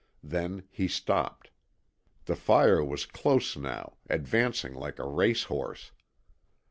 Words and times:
Then 0.23 0.63
he 0.71 0.87
stopped. 0.87 1.51
The 2.25 2.35
fire 2.35 2.83
was 2.83 3.05
close 3.05 3.55
now, 3.55 3.97
advancing 4.09 4.73
like 4.73 4.97
a 4.97 5.05
race 5.05 5.43
horse. 5.43 5.91